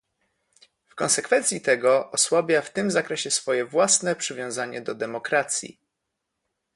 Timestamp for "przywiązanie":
4.15-4.81